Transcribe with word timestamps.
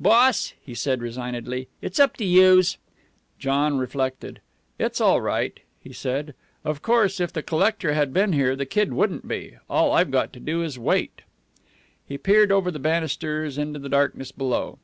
"Boss," 0.00 0.52
he 0.60 0.74
said 0.74 1.00
resignedly, 1.00 1.68
"it's 1.80 2.00
up 2.00 2.16
to 2.16 2.24
youse." 2.24 2.76
John 3.38 3.78
reflected. 3.78 4.40
"It's 4.80 5.00
all 5.00 5.20
right," 5.20 5.60
he 5.80 5.92
said. 5.92 6.34
"Of 6.64 6.82
course, 6.82 7.20
if 7.20 7.32
the 7.32 7.40
collector 7.40 7.92
had 7.92 8.12
been 8.12 8.32
here, 8.32 8.56
the 8.56 8.66
kid 8.66 8.92
wouldn't 8.92 9.28
be. 9.28 9.58
All 9.70 9.92
I've 9.92 10.10
got 10.10 10.32
to 10.32 10.40
do 10.40 10.60
is 10.60 10.74
to 10.74 10.80
wait." 10.80 11.22
He 12.04 12.18
peered 12.18 12.50
over 12.50 12.72
the 12.72 12.80
banisters 12.80 13.58
into 13.58 13.78
the 13.78 13.88
darkness 13.88 14.32
below. 14.32 14.80